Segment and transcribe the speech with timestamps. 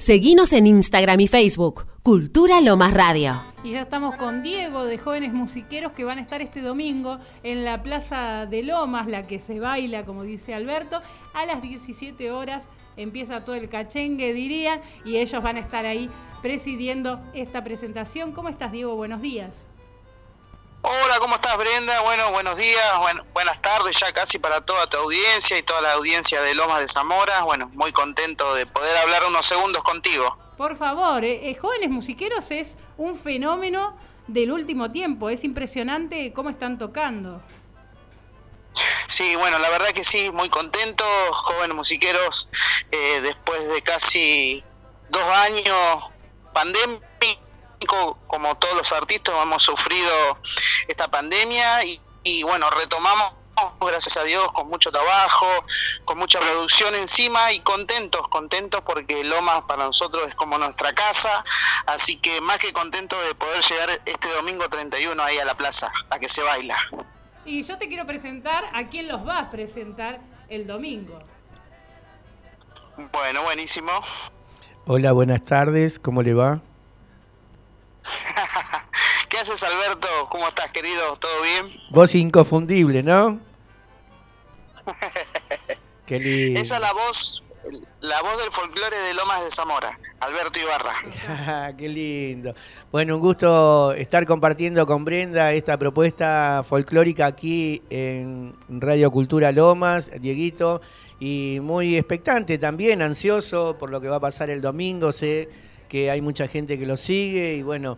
[0.00, 3.42] Seguinos en Instagram y Facebook, Cultura Lomas Radio.
[3.62, 7.66] Y ya estamos con Diego de Jóvenes Musiqueros que van a estar este domingo en
[7.66, 11.02] la Plaza de Lomas, la que se baila, como dice Alberto,
[11.34, 12.66] a las 17 horas
[12.96, 16.08] empieza todo el cachengue, dirían, y ellos van a estar ahí
[16.40, 18.32] presidiendo esta presentación.
[18.32, 18.96] ¿Cómo estás, Diego?
[18.96, 19.66] Buenos días.
[21.60, 22.00] Hola, ¿cómo estás Brenda?
[22.00, 22.84] Bueno, buenos días,
[23.34, 26.88] buenas tardes ya casi para toda tu audiencia y toda la audiencia de Lomas de
[26.88, 27.42] Zamora.
[27.42, 30.38] Bueno, muy contento de poder hablar unos segundos contigo.
[30.56, 36.50] Por favor, eh, eh, Jóvenes Musiqueros es un fenómeno del último tiempo, es impresionante cómo
[36.50, 37.42] están tocando.
[39.08, 41.04] Sí, bueno, la verdad que sí, muy contento.
[41.32, 42.48] Jóvenes Musiqueros,
[42.90, 44.64] eh, después de casi
[45.10, 46.04] dos años
[47.86, 50.38] como todos los artistas hemos sufrido
[50.88, 51.84] esta pandemia
[52.22, 53.32] y, bueno, retomamos
[53.80, 55.46] gracias a Dios, con mucho trabajo,
[56.06, 61.44] con mucha producción encima y contentos, contentos porque Lomas para nosotros es como nuestra casa,
[61.84, 65.92] así que más que contento de poder llegar este domingo 31 ahí a la plaza,
[66.08, 66.78] a que se baila.
[67.44, 71.18] Y yo te quiero presentar a quién los va a presentar el domingo.
[73.12, 73.92] Bueno, buenísimo.
[74.86, 76.62] Hola, buenas tardes, ¿cómo le va?
[79.40, 80.06] ¿Qué haces, Alberto?
[80.28, 81.16] ¿Cómo estás, querido?
[81.16, 81.74] ¿Todo bien?
[81.88, 83.40] Voz inconfundible, ¿no?
[86.06, 86.60] Qué lindo.
[86.60, 87.42] Esa es la voz,
[88.02, 91.72] la voz del folclore de Lomas de Zamora, Alberto Ibarra.
[91.78, 92.54] Qué lindo.
[92.92, 100.10] Bueno, un gusto estar compartiendo con Brenda esta propuesta folclórica aquí en Radio Cultura Lomas,
[100.20, 100.82] Dieguito,
[101.18, 105.12] y muy expectante también, ansioso por lo que va a pasar el domingo.
[105.12, 105.48] Sé
[105.88, 107.96] que hay mucha gente que lo sigue y bueno,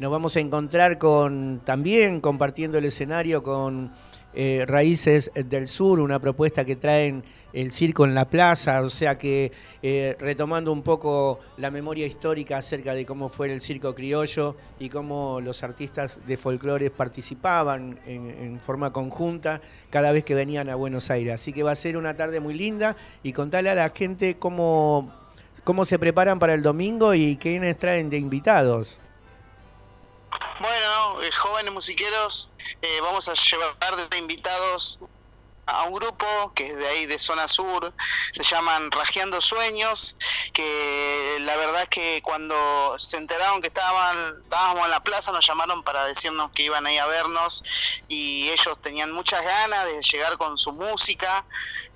[0.00, 3.92] nos vamos a encontrar con también compartiendo el escenario con
[4.32, 9.18] eh, Raíces del Sur, una propuesta que traen el circo en la plaza, o sea
[9.18, 14.56] que eh, retomando un poco la memoria histórica acerca de cómo fue el circo criollo
[14.78, 19.60] y cómo los artistas de folclore participaban en, en, forma conjunta
[19.90, 21.34] cada vez que venían a Buenos Aires.
[21.34, 25.12] Así que va a ser una tarde muy linda y contarle a la gente cómo
[25.62, 28.98] cómo se preparan para el domingo y quiénes traen de invitados.
[30.60, 35.00] Bueno, eh, jóvenes musiqueros, eh, vamos a llevar de invitados
[35.64, 37.94] a un grupo que es de ahí de zona sur,
[38.32, 40.18] se llaman Rajeando Sueños,
[40.52, 45.46] que la verdad es que cuando se enteraron que estaban, estábamos en la plaza nos
[45.46, 47.64] llamaron para decirnos que iban ahí a vernos
[48.06, 51.46] y ellos tenían muchas ganas de llegar con su música.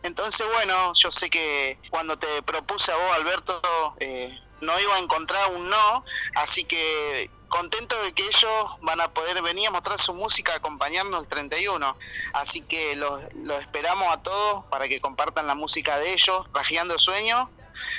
[0.02, 3.60] Entonces, bueno, yo sé que cuando te propuse a vos, Alberto,
[4.00, 6.04] eh, no iba a encontrar un no,
[6.34, 11.20] así que contento de que ellos van a poder venir a mostrar su música, acompañarnos
[11.20, 11.96] el 31.
[12.32, 13.22] Así que los,
[13.60, 17.46] esperamos a todos para que compartan la música de ellos, Rajeando Sueños,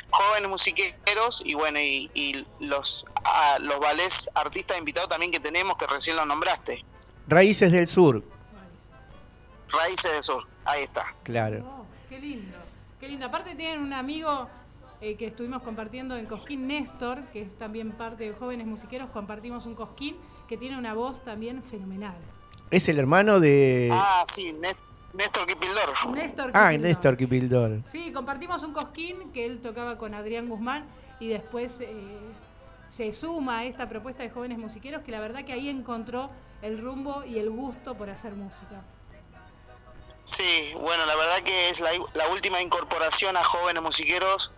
[0.10, 3.06] jóvenes musiqueros y bueno, y, los,
[3.60, 6.84] los ballets artistas invitados también que tenemos, que recién los nombraste.
[7.30, 8.24] Raíces del Sur.
[9.70, 11.14] Raíces del Sur, ahí está.
[11.24, 11.64] Claro.
[11.66, 12.58] Oh, qué lindo,
[13.00, 13.26] qué lindo.
[13.26, 14.50] Aparte tienen un amigo
[15.02, 19.66] eh, que estuvimos compartiendo en Cosquín Néstor, que es también parte de Jóvenes Musiqueros, compartimos
[19.66, 20.16] un Cosquín
[20.48, 22.16] que tiene una voz también fenomenal.
[22.72, 23.90] Es el hermano de...
[23.92, 24.54] Ah, sí,
[25.14, 25.90] Néstor Kipildor.
[26.14, 27.82] Néstor Ah, Néstor Kipildor.
[27.86, 30.86] Sí, compartimos un Cosquín que él tocaba con Adrián Guzmán
[31.20, 31.88] y después eh,
[32.90, 36.30] se suma a esta propuesta de Jóvenes Musiqueros que la verdad que ahí encontró
[36.62, 38.82] el rumbo y el gusto por hacer música.
[40.26, 44.54] Sí, bueno, la verdad que es la, última incorporación a jóvenes musiqueros,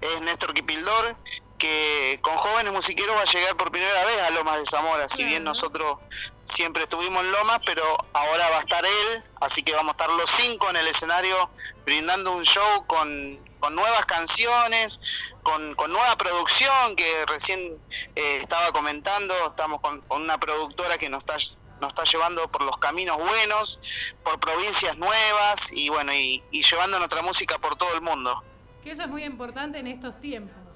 [0.00, 1.16] es Néstor Kipildor,
[1.58, 5.24] que con jóvenes musiqueros va a llegar por primera vez a Lomas de Zamora, si
[5.24, 5.98] bien nosotros
[6.44, 10.10] siempre estuvimos en Lomas, pero ahora va a estar él, así que vamos a estar
[10.10, 11.50] los cinco en el escenario
[11.84, 15.00] brindando un show con, con nuevas canciones,
[15.42, 17.78] con, nueva producción que recién
[18.14, 21.34] eh, estaba comentando, estamos con, una productora que nos está,
[21.80, 23.80] nos está llevando por los caminos buenos,
[24.22, 28.44] por provincias nuevas y bueno, y, llevando nuestra música por todo el mundo.
[28.84, 30.67] Que eso es muy importante en estos tiempos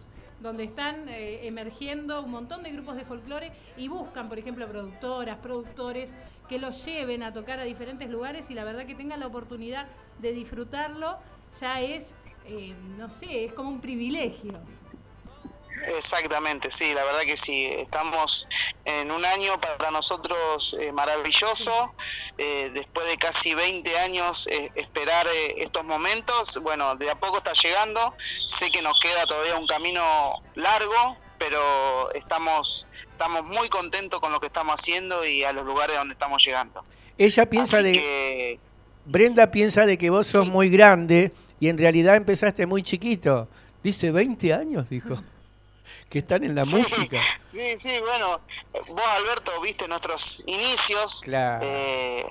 [0.43, 5.39] donde están eh, emergiendo un montón de grupos de folclore y buscan, por ejemplo, productoras,
[5.39, 6.13] productores
[6.49, 9.87] que los lleven a tocar a diferentes lugares y la verdad que tengan la oportunidad
[10.21, 11.19] de disfrutarlo
[11.61, 12.15] ya es
[12.47, 14.55] eh, no sé, es como un privilegio.
[15.87, 17.67] Exactamente, sí, la verdad que sí.
[17.67, 18.47] Estamos
[18.85, 21.95] en un año para nosotros eh, maravilloso.
[22.39, 25.27] Eh, después de casi 20 años esperar
[25.57, 28.15] estos momentos, bueno, de a poco está llegando.
[28.47, 34.41] Sé que nos queda todavía un camino largo, pero estamos, estamos muy contentos con lo
[34.41, 36.85] que estamos haciendo y a los lugares donde estamos llegando.
[37.19, 37.93] Ella piensa de...
[37.93, 38.61] Que...
[39.05, 43.49] Brenda piensa de que vos sos muy grande y en realidad empezaste muy chiquito.
[43.83, 45.17] Dice 20 años, dijo.
[46.09, 47.23] que están en la música.
[47.47, 48.41] Sí, sí, bueno,
[48.89, 51.21] vos Alberto viste nuestros inicios.
[51.23, 51.65] Claro.
[51.67, 52.25] Eh,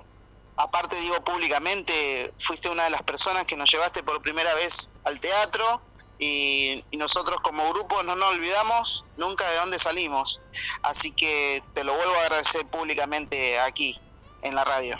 [0.55, 5.19] aparte digo públicamente, fuiste una de las personas que nos llevaste por primera vez al
[5.19, 5.81] teatro
[6.19, 10.39] y, nosotros como grupo no nos olvidamos nunca de dónde salimos.
[10.83, 13.99] Así que te lo vuelvo a agradecer públicamente aquí,
[14.43, 14.97] en la radio.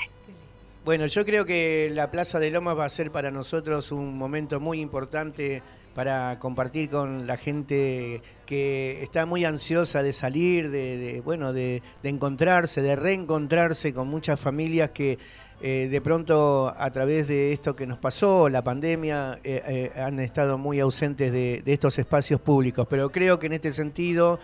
[0.84, 4.60] Bueno, yo creo que la Plaza de Lomas va a ser para nosotros un momento
[4.60, 5.62] muy importante
[5.94, 12.82] para compartir con la gente que está muy ansiosa de salir, de, bueno, de, encontrarse,
[12.82, 15.18] de reencontrarse con muchas familias que
[15.64, 20.20] eh, de pronto a través de esto que nos pasó, la pandemia, eh, eh, han
[20.20, 22.88] estado muy ausentes de, estos espacios públicos.
[22.90, 24.40] Pero creo que en este sentido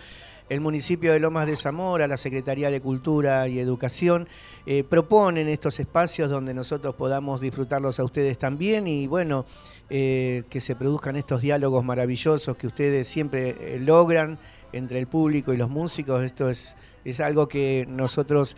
[0.48, 4.28] el municipio de Lomas de Zamora, la Secretaría de Cultura y Educación,
[4.88, 9.46] proponen estos espacios donde nosotros podamos disfrutarlos a ustedes también y bueno,
[9.88, 14.38] que se produzcan estos diálogos maravillosos que ustedes siempre logran
[14.72, 16.22] entre el público y los músicos.
[16.22, 18.56] Esto es, es algo que nosotros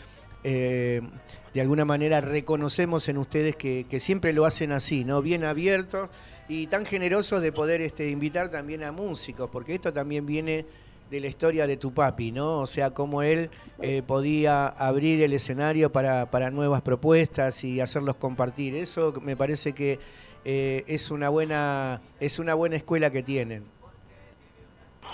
[1.53, 5.21] de alguna manera reconocemos en ustedes que, siempre lo hacen así, ¿no?
[5.23, 6.09] Bien abiertos
[6.49, 10.67] y tan generosos de poder este, invitar también a músicos, porque esto también viene
[11.11, 12.61] de la historia de tu papi, ¿no?
[12.61, 18.77] O sea, cómo él eh, podía abrir el escenario para, nuevas propuestas y hacerlos compartir.
[18.77, 19.99] Eso me parece que
[20.45, 23.69] eh, es, una buena, es una buena escuela que tienen.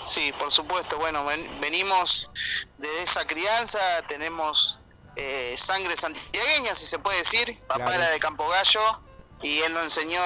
[0.01, 0.99] Sí, por supuesto.
[0.99, 1.25] Bueno,
[1.59, 2.29] venimos
[2.77, 4.79] de esa crianza, tenemos
[5.15, 7.57] eh, sangre santiagueña, si se puede decir.
[7.67, 9.01] Papá era de Campo Gallo
[9.41, 10.21] y él nos enseñó,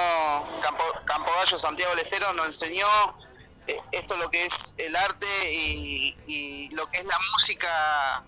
[0.60, 2.86] Campo, Campo Gallo, Santiago del Estero, nos enseñó
[3.66, 8.24] esto lo que es el arte y, lo que es la música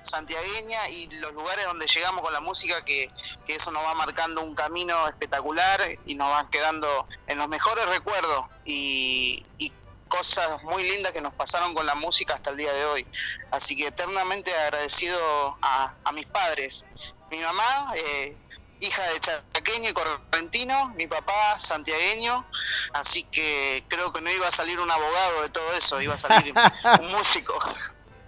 [0.00, 3.10] santiagueña y los lugares donde llegamos con la música, que,
[3.46, 8.46] eso nos va marcando un camino espectacular y nos va quedando en los mejores recuerdos
[8.64, 9.70] y, y
[10.08, 13.06] cosas muy lindas que nos pasaron con la música hasta el día de hoy.
[13.50, 15.18] Así que eternamente agradecido
[15.60, 16.86] a, mis padres.
[17.30, 18.36] Mi mamá, eh,
[18.80, 22.46] hija de chaqueño y correntino, mi papá santiagueño,
[22.94, 26.18] así que creo que no iba a salir un abogado de todo eso, iba a
[26.18, 26.54] salir
[27.00, 27.54] un músico.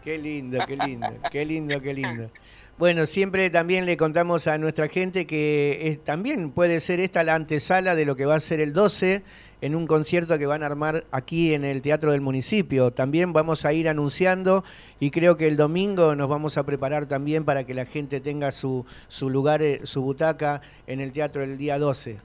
[0.03, 2.31] Qué lindo, qué lindo, qué lindo, qué lindo.
[2.79, 7.95] Bueno, siempre también le contamos a nuestra gente que también puede ser esta la antesala
[7.95, 9.23] de lo que va a ser el 12
[9.63, 12.93] en un concierto que van a armar aquí en el Teatro del Municipio.
[12.93, 14.63] También vamos a ir anunciando
[15.01, 18.53] y creo que el domingo nos vamos a preparar también para que la gente tenga
[18.53, 22.19] su, su lugar, eh, su butaca en el teatro el día 12.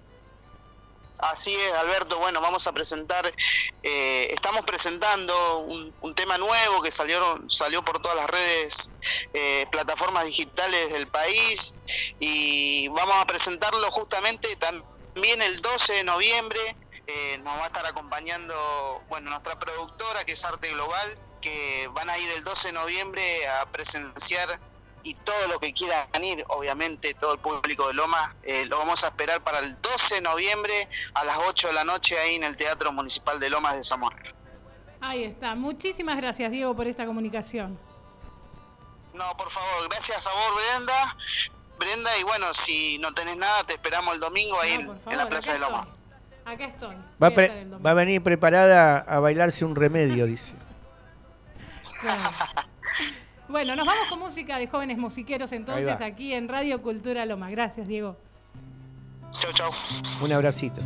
[1.21, 2.17] Así es, Alberto.
[2.17, 3.31] Bueno, vamos a presentar,
[3.83, 8.91] eh, estamos presentando un, tema nuevo que salió, salió por todas las redes,
[9.33, 11.75] eh, plataformas digitales del país
[12.19, 16.75] y vamos a presentarlo justamente también el 12 de noviembre
[17.07, 22.09] eh, nos va a estar acompañando, bueno, nuestra productora que es Arte Global, que van
[22.09, 24.59] a ir el 12 de noviembre a presenciar
[25.03, 29.03] y todo lo que quieran ir, obviamente todo el público de Loma, eh, lo vamos
[29.03, 32.43] a esperar para el 12 de noviembre a las 8 de la noche ahí en
[32.43, 34.17] el Teatro Municipal de Lomas de Zamora.
[35.01, 35.55] Ahí está.
[35.55, 37.77] Muchísimas gracias, Diego, por esta comunicación.
[39.13, 41.17] No, por favor, gracias a vos, Brenda.
[41.77, 45.53] Brenda, y bueno, si no tenés nada, te esperamos el domingo ahí en la Plaza
[45.53, 45.89] de Lomas.
[46.45, 46.95] Acá estoy.
[47.21, 47.27] Va,
[47.91, 50.55] a, venir preparada a bailarse un remedio, dice.
[53.51, 57.49] Bueno, nos vamos con música de jóvenes musiqueros entonces aquí en Radio Cultura Loma.
[57.49, 58.15] Gracias, Diego.
[59.39, 59.71] Chau, chau.
[60.21, 60.79] Un abracito.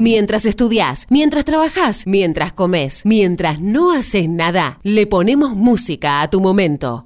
[0.00, 6.40] Mientras estudias, mientras trabajas, mientras comes, mientras no haces nada, le ponemos música a tu
[6.40, 7.04] momento.